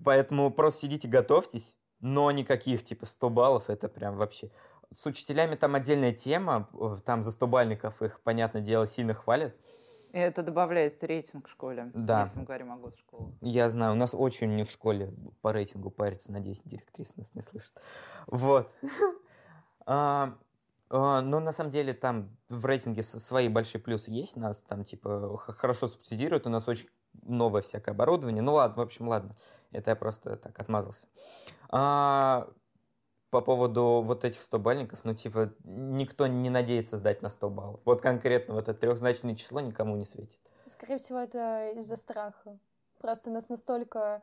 [0.03, 4.51] Поэтому просто сидите, готовьтесь, но никаких, типа, 100 баллов, это прям вообще...
[4.93, 6.67] С учителями там отдельная тема,
[7.05, 9.55] там за 100 бальников их, понятное дело, сильно хвалят.
[10.11, 11.89] И это добавляет рейтинг в школе.
[11.93, 12.21] Да.
[12.21, 13.31] Если мы говорим о госшколах.
[13.39, 17.41] Я знаю, у нас очень не в школе по рейтингу парится, надеюсь, директриса нас не
[17.41, 17.73] слышит.
[18.27, 18.69] Вот.
[19.87, 20.37] А,
[20.91, 24.35] а, но на самом деле там в рейтинге свои большие плюсы есть.
[24.35, 26.87] Нас там типа хорошо субсидируют, у нас очень
[27.23, 28.43] новое всякое оборудование.
[28.43, 29.35] Ну ладно, в общем, ладно.
[29.71, 31.07] Это я просто так отмазался.
[31.69, 32.47] А,
[33.31, 37.79] по поводу вот этих 100 бальников, ну, типа, никто не надеется сдать на 100 баллов.
[37.85, 40.37] Вот конкретно вот это трехзначное число никому не светит.
[40.65, 42.59] Скорее всего, это из-за страха.
[42.99, 44.21] Просто нас настолько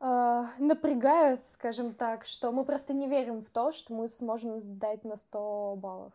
[0.00, 5.04] э, напрягают, скажем так, что мы просто не верим в то, что мы сможем сдать
[5.04, 6.12] на 100 баллов.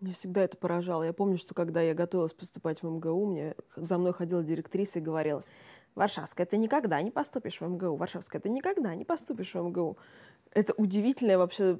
[0.00, 1.04] Меня всегда это поражало.
[1.04, 5.02] Я помню, что когда я готовилась поступать в МГУ, мне за мной ходила директриса и
[5.02, 5.44] говорила,
[5.94, 7.96] Варшавская, ты никогда не поступишь в МГУ.
[7.96, 9.98] Варшавская, ты никогда не поступишь в МГУ.
[10.52, 11.78] Это удивительное вообще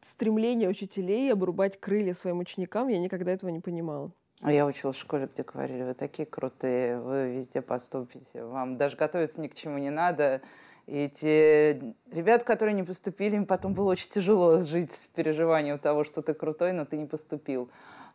[0.00, 2.88] стремление учителей обрубать крылья своим ученикам.
[2.88, 4.10] Я никогда этого не понимала.
[4.40, 8.96] А я училась в школе, где говорили, вы такие крутые, вы везде поступите, вам даже
[8.96, 10.42] готовиться ни к чему не надо.
[10.86, 16.04] И те ребят, которые не поступили, им потом было очень тяжело жить с переживанием того,
[16.04, 17.68] что ты крутой, но ты не поступил.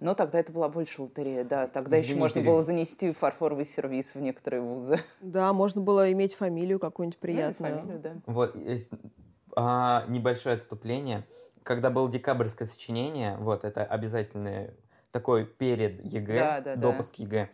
[0.03, 1.67] Но тогда это была больше лотерея, да.
[1.67, 4.99] Тогда Извините, еще можно было занести фарфоровый сервис в некоторые вузы.
[5.21, 7.75] Да, можно было иметь фамилию какую-нибудь приятную.
[7.75, 8.13] Ну, фамилию, да.
[8.25, 8.89] Вот, есть
[9.55, 11.25] а, небольшое отступление.
[11.63, 14.73] Когда было декабрьское сочинение, вот это обязательное
[15.11, 17.23] такой перед ЕГЭ, да, да, допуск да.
[17.23, 17.49] ЕГЭ,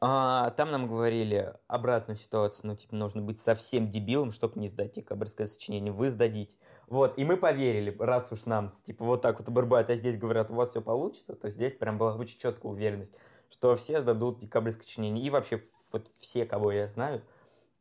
[0.00, 4.92] А, там нам говорили обратную ситуацию, ну, типа, нужно быть совсем дебилом, чтобы не сдать
[4.92, 5.92] декабрьское сочинение.
[5.92, 6.56] Вы сдадите.
[6.86, 10.50] Вот, и мы поверили, раз уж нам, типа, вот так вот обрубают, а здесь говорят,
[10.50, 13.12] у вас все получится, то здесь прям была очень четкая уверенность,
[13.50, 15.24] что все сдадут декабрьское сочинение.
[15.24, 17.22] И вообще, вот все, кого я знаю,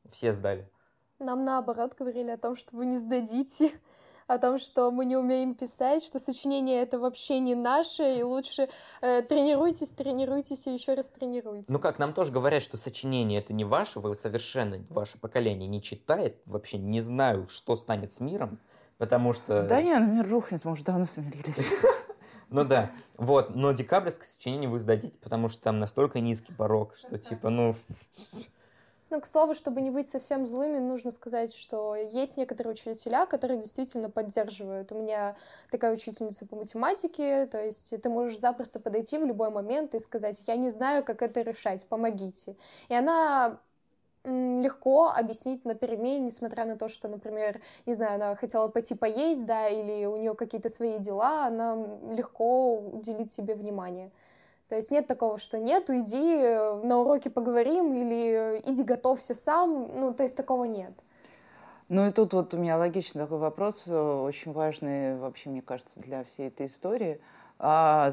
[0.10, 0.70] все сдали.
[1.20, 3.72] Нам наоборот говорили о том, что вы не сдадите
[4.28, 8.70] о том, что мы не умеем писать, что сочинение это вообще не наше, и лучше
[9.02, 11.70] э, тренируйтесь, тренируйтесь и еще раз тренируйтесь.
[11.70, 15.82] Ну как, нам тоже говорят, что сочинение это не ваше, вы совершенно, ваше поколение не
[15.82, 18.60] читает, вообще не знаю, что станет с миром,
[18.98, 19.64] потому что...
[19.64, 21.72] Да нет, мир рухнет, мы уже давно смирились.
[22.52, 27.18] Ну да, вот, но декабрьское сочинение вы сдадите, потому что там настолько низкий порог, что
[27.18, 27.76] типа, ну,
[29.10, 33.60] ну, к слову, чтобы не быть совсем злыми, нужно сказать, что есть некоторые учителя, которые
[33.60, 34.92] действительно поддерживают.
[34.92, 35.36] У меня
[35.72, 40.44] такая учительница по математике, то есть ты можешь запросто подойти в любой момент и сказать,
[40.48, 42.56] я не знаю, как это решать, помогите.
[42.90, 43.60] И она
[44.26, 49.46] легко объяснить на перемене, несмотря на то, что, например, не знаю, она хотела пойти поесть,
[49.46, 51.76] да, или у нее какие-то свои дела, она
[52.12, 54.12] легко уделит тебе внимание.
[54.68, 59.92] То есть нет такого, что нет, иди э, на уроке поговорим или иди готовься сам.
[59.94, 60.92] Ну, то есть такого нет.
[61.88, 66.00] Ну и тут вот у меня логичный такой вопрос, э, очень важный вообще, мне кажется,
[66.00, 67.22] для всей этой истории.
[67.60, 68.12] А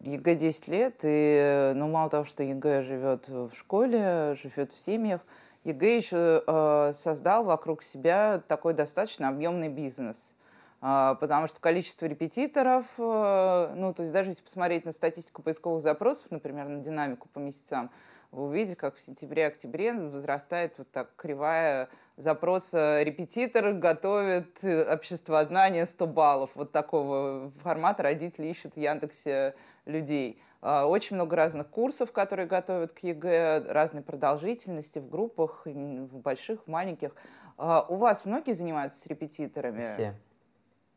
[0.00, 5.20] ЕГЭ 10 лет, и ну, мало того, что ЕГЭ живет в школе, живет в семьях,
[5.64, 10.16] ЕГЭ еще э, создал вокруг себя такой достаточно объемный бизнес–
[10.80, 16.30] потому что количество репетиторов, э, ну, то есть даже если посмотреть на статистику поисковых запросов,
[16.30, 17.90] например, на динамику по месяцам,
[18.30, 26.50] вы увидите, как в сентябре-октябре возрастает вот так кривая запроса репетитор готовит обществознание 100 баллов.
[26.54, 30.40] Вот такого формата родители ищут в Яндексе людей.
[30.62, 36.64] А, очень много разных курсов, которые готовят к ЕГЭ, разной продолжительности в группах, в больших,
[36.64, 37.14] в маленьких.
[37.58, 39.84] А, у вас многие занимаются с репетиторами?
[39.84, 40.14] Все.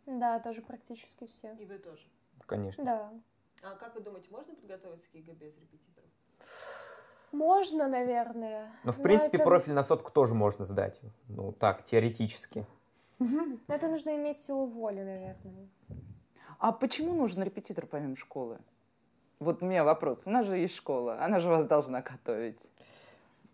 [0.09, 1.53] Да, тоже практически все.
[1.59, 2.07] И вы тоже?
[2.47, 2.83] Конечно.
[2.83, 3.13] Да.
[3.61, 6.09] А как вы думаете, можно подготовиться к ЕГЭ без репетиторов?
[7.31, 8.71] Можно, наверное.
[8.83, 9.43] Но, в принципе, это...
[9.43, 10.99] профиль на сотку тоже можно сдать.
[11.27, 12.65] Ну, так, теоретически.
[13.67, 15.69] Это нужно иметь силу воли, наверное.
[16.57, 18.59] А почему нужен репетитор помимо школы?
[19.39, 20.23] Вот у меня вопрос.
[20.25, 22.57] У нас же есть школа, она же вас должна готовить.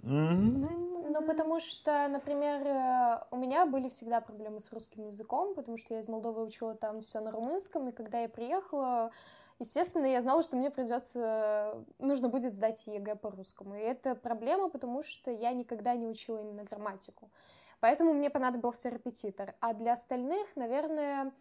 [0.06, 5.94] Ну, потому что, например, э, у меня были всегда проблемы с русским языком, потому что
[5.94, 9.12] я из Молдовы учила там все на румынском, и когда я приехала,
[9.60, 13.76] естественно, я знала, что мне придется, нужно будет сдать ЕГЭ по-русскому.
[13.76, 17.32] И это проблема, потому что я никогда не учила именно грамматику.
[17.80, 19.56] Поэтому мне понадобился репетитор.
[19.60, 21.32] А для остальных, наверное,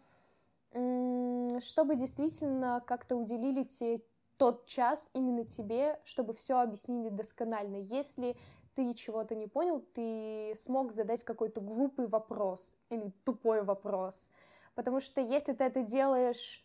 [1.59, 4.01] чтобы действительно как-то уделили те
[4.37, 7.77] тот час именно тебе, чтобы все объяснили досконально.
[7.77, 8.35] Если
[8.75, 14.31] ты чего-то не понял, ты смог задать какой-то глупый вопрос или тупой вопрос.
[14.75, 16.63] Потому что если ты это делаешь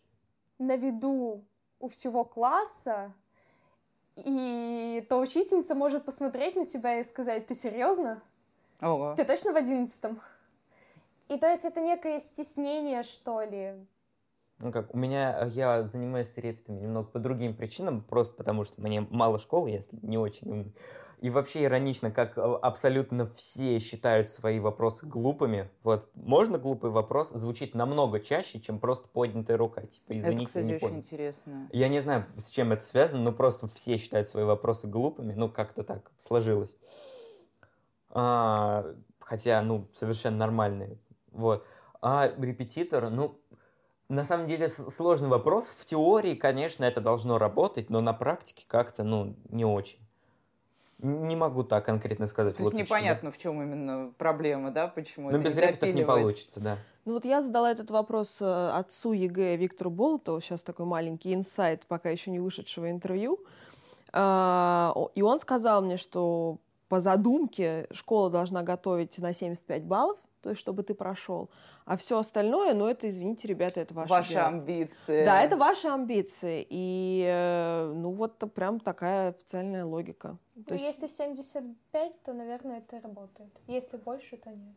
[0.59, 1.43] на виду
[1.79, 3.13] у всего класса,
[4.15, 8.21] и то учительница может посмотреть на тебя и сказать, ты серьезно?
[8.81, 9.15] Ого.
[9.15, 10.21] Ты точно в одиннадцатом?
[11.29, 13.75] И то есть это некое стеснение, что ли,
[14.61, 19.01] ну как, у меня, я занимаюсь репетами немного по другим причинам, просто потому что мне
[19.09, 20.75] мало школы, если не очень умный.
[21.21, 25.69] И вообще иронично, как э, абсолютно все считают свои вопросы глупыми.
[25.83, 29.83] Вот, можно глупый вопрос звучит намного чаще, чем просто поднятая рука.
[29.83, 30.97] Типа, извините, это, кстати, не очень понял.
[30.97, 31.69] интересно.
[31.71, 35.33] Я не знаю, с чем это связано, но просто все считают свои вопросы глупыми.
[35.33, 36.75] Ну, как-то так сложилось.
[38.09, 38.83] А,
[39.19, 40.97] хотя, ну, совершенно нормальные.
[41.31, 41.63] Вот.
[42.01, 43.39] А репетитор, ну,
[44.09, 45.65] на самом деле сложный вопрос.
[45.65, 49.99] В теории, конечно, это должно работать, но на практике как-то, ну, не очень.
[51.01, 52.57] Не могу так конкретно сказать.
[52.57, 56.59] То есть вот непонятно, в чем именно проблема, да, почему Ну, без репетов не получится,
[56.59, 56.77] да.
[57.05, 61.87] Ну вот я задала этот вопрос э, отцу ЕГЭ Виктору Болотову, сейчас такой маленький инсайт,
[61.87, 63.39] пока еще не вышедшего интервью.
[64.13, 66.57] А, и он сказал мне, что
[66.89, 71.49] по задумке школа должна готовить на 75 баллов, то есть чтобы ты прошел.
[71.85, 74.47] А все остальное, ну это, извините, ребята, это ваши Ваши дело.
[74.47, 75.25] амбиции.
[75.25, 76.65] Да, это ваши амбиции.
[76.69, 80.37] И э, ну вот прям такая официальная логика.
[80.63, 81.01] То ну, есть...
[81.01, 83.51] Если 75, то, наверное, это работает.
[83.67, 84.75] Если больше, то нет.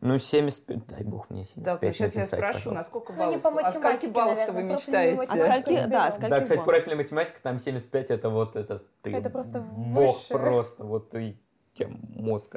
[0.00, 1.80] Ну, 75, дай бог мне 75.
[1.80, 2.72] Да, сейчас я спрошу, пожалуйста.
[2.72, 3.26] на сколько баллов?
[3.26, 5.22] Ну, не по математике, а скольки баллов-то вы мечтаете?
[5.22, 9.14] А скольки, да, скольки Да, кстати, профильная математика, там 75, это вот это ты.
[9.14, 10.28] Это просто бог выше.
[10.32, 11.38] просто, вот ты
[11.72, 12.56] тем мозг.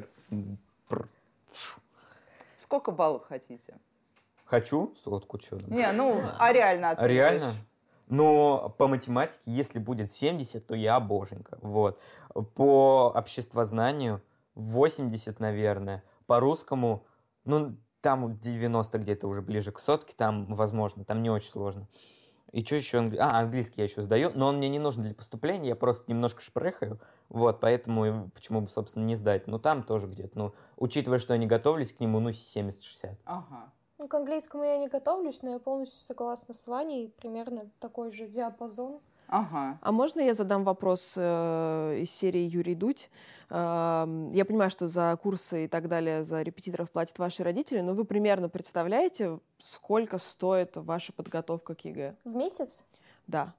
[2.57, 3.77] Сколько баллов хотите?
[4.43, 5.57] Хочу сотку, что?
[5.67, 7.55] Не, ну, а реально А реально?
[8.07, 11.57] Но по математике, если будет 70, то я боженька.
[11.61, 11.99] Вот.
[12.55, 14.21] По обществознанию
[14.55, 16.03] 80, наверное.
[16.25, 17.05] По русскому,
[17.43, 21.87] ну, там 90 где-то уже ближе к сотке, там возможно, там не очень сложно.
[22.53, 22.99] И что еще?
[22.99, 23.17] Англи...
[23.17, 26.41] А, английский я еще сдаю, но он мне не нужен для поступления, я просто немножко
[26.41, 29.47] шпрехаю, вот, поэтому почему бы, собственно, не сдать.
[29.47, 33.17] Но там тоже где-то, ну, учитывая, что я не готовлюсь к нему, ну, 70-60.
[33.25, 33.73] Ага.
[33.97, 38.27] Ну, к английскому я не готовлюсь, но я полностью согласна с Ваней, примерно такой же
[38.27, 38.99] диапазон.
[39.27, 39.77] Ага.
[39.81, 43.09] А можно я задам вопрос э, из серии Юрий Дудь?
[43.49, 47.93] Э, я понимаю, что за курсы и так далее, за репетиторов платят ваши родители, но
[47.93, 52.15] вы примерно представляете, сколько стоит ваша подготовка к ЕГЭ?
[52.23, 52.85] В месяц?
[53.25, 53.53] Да.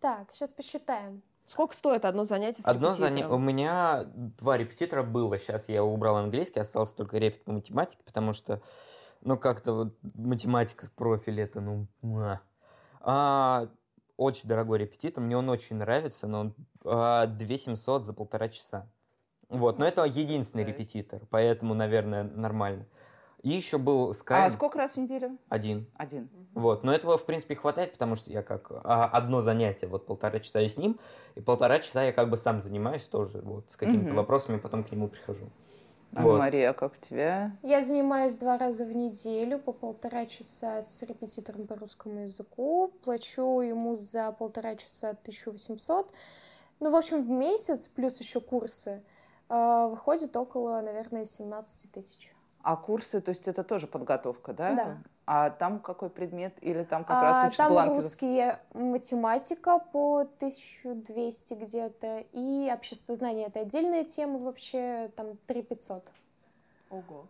[0.00, 1.22] Так, сейчас посчитаем.
[1.46, 3.28] Сколько стоит одно занятие с Одно занятие.
[3.28, 5.38] У меня два репетитора было.
[5.38, 8.60] Сейчас я убрал английский, остался только репет по математике, потому что,
[9.24, 11.86] ну, как-то вот математика профиль это, ну,
[13.00, 13.68] а,
[14.16, 18.90] очень дорогой репетитор, мне он очень нравится, но он а, 2700 за полтора часа.
[19.48, 22.86] Вот, но это единственный репетитор, поэтому, наверное, нормально.
[23.42, 25.38] И еще был А Sky сколько раз в неделю?
[25.48, 25.86] один.
[25.96, 26.30] Один.
[26.54, 30.38] Вот, но этого, в принципе, хватает, потому что я как а, одно занятие, вот полтора
[30.38, 30.98] часа я с ним,
[31.34, 34.16] и полтора часа я как бы сам занимаюсь тоже, вот, с какими-то Мгм.
[34.16, 35.50] вопросами, потом к нему прихожу.
[36.16, 36.38] А Вот.
[36.38, 37.56] Мария, как у тебя?
[37.62, 42.92] Я занимаюсь два раза в неделю по полтора часа с репетитором по русскому языку.
[43.02, 46.12] Плачу ему за полтора часа 1800.
[46.80, 49.02] Ну, в общем, в месяц, плюс еще курсы,
[49.48, 52.34] э, выходит около, наверное, 17 тысяч.
[52.62, 54.74] А курсы, то есть это тоже подготовка, да?
[54.74, 54.98] Да.
[55.26, 56.54] А там какой предмет?
[56.60, 57.94] Или там как А, раз учат там бланки?
[57.94, 66.06] русский, математика по 1200 где-то, и обществознание— это отдельная тема вообще, там 3500.
[66.90, 67.26] Ого.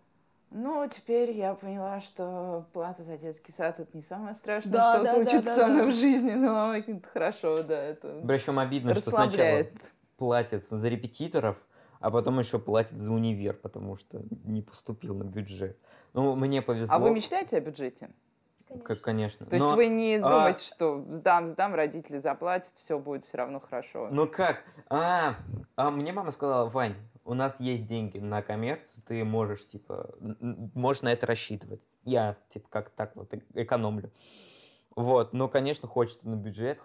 [0.51, 5.05] Ну, теперь я поняла, что плата за детский сад это не самое страшное, Да, что
[5.05, 5.91] да, случится да, да, со мной да.
[5.91, 9.67] в жизни, но это хорошо, да, это Причем обидно, что сначала
[10.17, 11.57] платят за репетиторов,
[12.05, 15.79] а потом еще платят за универ, потому что не поступил на бюджет.
[16.13, 16.95] Ну, мне повезло.
[16.95, 18.11] А вы мечтаете о бюджете?
[18.85, 19.47] Как, конечно.
[19.47, 23.39] То есть Но- вы не а- думаете, что сдам, сдам, родители заплатят, все будет все
[23.39, 24.09] равно хорошо.
[24.11, 24.65] Ну как?
[24.91, 25.37] А,
[25.77, 30.15] а мне мама сказала, Вань, у нас есть деньги на коммерцию, ты можешь, типа,
[30.75, 31.81] можешь на это рассчитывать.
[32.03, 34.11] Я, типа, как так вот э- экономлю.
[34.97, 36.79] Вот, но, конечно, хочется на бюджет.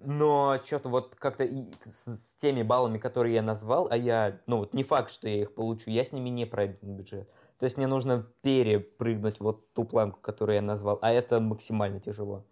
[0.00, 4.58] Но что-то вот как-то и с, с теми баллами, которые я назвал, а я, ну
[4.58, 7.28] вот не факт, что я их получу, я с ними не пройду на бюджет.
[7.58, 12.44] То есть мне нужно перепрыгнуть вот ту планку, которую я назвал, а это максимально тяжело.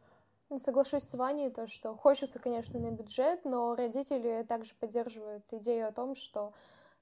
[0.49, 5.89] Ну, Соглашусь с Ваней, то, что хочется, конечно, на бюджет, но родители также поддерживают идею
[5.89, 6.53] о том, что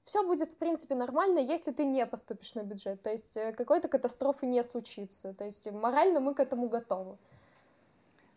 [0.04, 3.02] все будет, в принципе, нормально, если ты не поступишь на бюджет.
[3.02, 5.34] То есть э, какой-то катастрофы не случится.
[5.34, 7.18] То есть морально мы к этому готовы.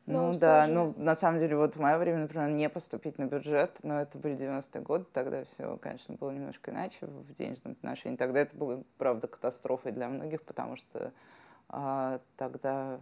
[0.05, 3.17] Ну всё да, же- ну на самом деле вот в мое время, например, не поступить
[3.17, 7.73] на бюджет, но это были 90-е годы, тогда все, конечно, было немножко иначе в денежном
[7.73, 8.17] отношении.
[8.17, 11.13] Тогда это было, правда, катастрофой для многих, потому что
[11.69, 12.99] а, тогда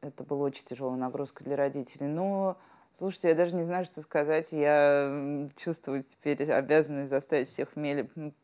[0.00, 2.06] это была очень тяжелая нагрузка для родителей.
[2.06, 2.56] Но,
[2.98, 4.52] слушайте, я даже не знаю, что сказать.
[4.52, 8.34] Я чувствую теперь обязанность заставить всех в меле м,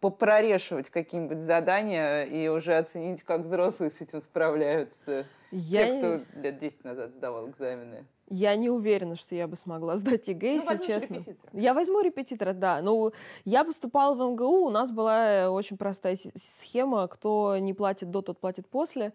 [0.00, 5.26] попрорешивать какие-нибудь задания и уже оценить, как взрослые с этим справляются.
[5.50, 8.04] Я, Те, кто лет 10 назад сдавал экзамены.
[8.28, 11.14] я не уверена, что я бы смогла сдать ЕГЭ, Ну, если честно.
[11.14, 11.50] репетитора.
[11.54, 12.80] Я возьму репетитора, да.
[12.82, 13.12] Ну,
[13.44, 18.20] я поступала в МГУ, у нас была э, очень простая схема, кто не платит до,
[18.22, 19.12] тот платит после.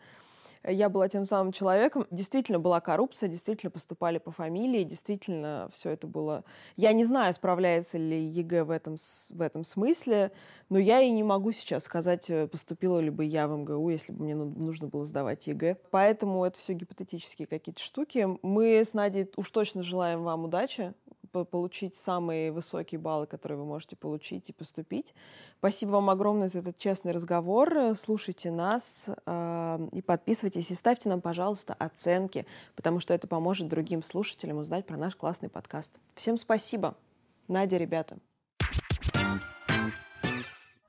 [0.66, 2.08] Я была тем самым человеком.
[2.10, 6.44] Действительно была коррупция, действительно поступали по фамилии, действительно все это было...
[6.78, 8.96] Я не знаю, справляется ли ЕГЭ в этом,
[9.30, 10.32] в этом смысле,
[10.70, 14.14] но я и не могу сейчас сказать, э, поступила ли бы я в МГУ, если
[14.14, 15.78] бы мне ну- нужно было сдавать ЕГЭ.
[15.92, 18.28] Поэтому это все гипотетические какие-то штуки.
[18.42, 20.94] Мы с Надей уж точно желаем вам удачи,
[21.44, 25.16] получить самые высокие баллы, которые вы можете получить и поступить.
[25.58, 27.96] Спасибо вам огромное за этот честный разговор.
[27.98, 34.04] Слушайте нас э, и подписывайтесь, и ставьте нам, пожалуйста, оценки, потому что это поможет другим
[34.04, 35.92] слушателям узнать про наш классный подкаст.
[36.16, 36.96] Всем спасибо.
[37.48, 38.18] Надя, ребята.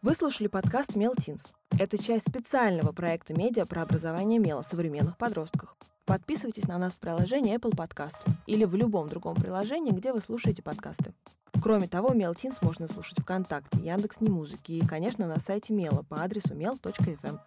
[0.02, 1.52] Вы слушали подкаст «Мелтинс».
[1.78, 5.76] Это часть специального проекта медиа про образование мела современных подростках.
[6.07, 10.62] Подписывайтесь на нас в приложении Apple Podcast или в любом другом приложении, где вы слушаете
[10.62, 11.14] подкасты.
[11.62, 17.39] Кроме того, Мелтинс можно слушать ВКонтакте, Яндекс.Немузыке и, конечно, на сайте Мела по адресу mel.fm.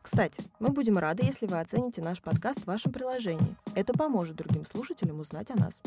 [0.00, 3.56] Кстати, мы будем рады, если вы оцените наш подкаст в вашем приложении.
[3.74, 5.82] Это поможет другим слушателям узнать о нас.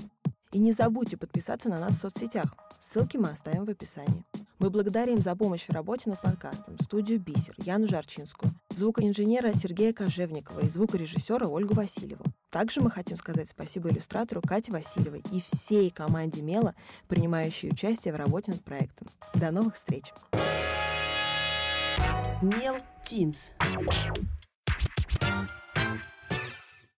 [0.52, 2.56] И не забудьте подписаться на нас в соцсетях.
[2.80, 4.24] Ссылки мы оставим в описании.
[4.62, 10.60] Мы благодарим за помощь в работе над подкастом студию «Бисер», Яну Жарчинскую, звукоинженера Сергея Кожевникова
[10.60, 12.24] и звукорежиссера Ольгу Васильеву.
[12.52, 16.76] Также мы хотим сказать спасибо иллюстратору Кате Васильевой и всей команде Мела,
[17.08, 19.08] принимающей участие в работе над проектом.
[19.34, 20.14] До новых встреч!
[22.44, 23.54] Мел Тинс.